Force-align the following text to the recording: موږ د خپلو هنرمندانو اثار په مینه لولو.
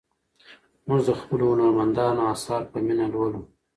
موږ 0.87 0.99
د 1.07 1.09
خپلو 1.19 1.45
هنرمندانو 1.51 2.21
اثار 2.33 2.61
په 2.71 2.77
مینه 2.85 3.05
لولو. 3.13 3.41